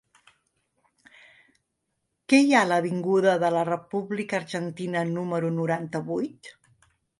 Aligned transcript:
Què 2.33 2.39
hi 2.45 2.55
ha 2.55 2.63
a 2.65 2.69
l'avinguda 2.71 3.37
de 3.45 3.53
la 3.59 3.67
República 3.69 4.41
Argentina 4.43 5.07
número 5.13 5.55
noranta-vuit? 5.61 6.55